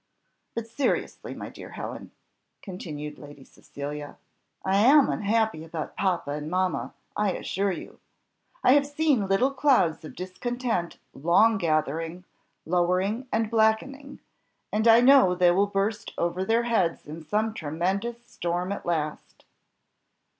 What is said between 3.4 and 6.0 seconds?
Cecilia, "I am unhappy about